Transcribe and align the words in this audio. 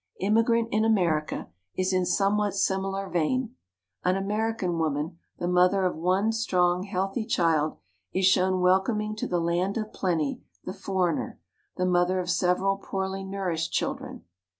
"Im 0.19 0.33
migrant 0.33 0.67
in 0.71 0.83
America" 0.83 1.47
is 1.75 1.93
in 1.93 2.07
somewhat 2.07 2.55
similar 2.55 3.07
vein. 3.07 3.55
An 4.03 4.15
American 4.17 4.79
woman, 4.79 5.19
the 5.37 5.47
mother 5.47 5.83
of 5.85 5.95
one 5.95 6.31
strong 6.31 6.81
healthy 6.81 7.23
child, 7.23 7.77
is 8.11 8.25
shown 8.25 8.61
welcom 8.63 8.99
ing 9.03 9.15
to 9.17 9.27
the 9.27 9.39
land 9.39 9.77
of 9.77 9.93
plenty 9.93 10.41
the 10.65 10.73
foreigner, 10.73 11.39
the 11.77 11.85
mother 11.85 12.19
of 12.19 12.31
several 12.31 12.77
poorly 12.77 13.23
nourished 13.23 13.73
chidren. 13.73 14.23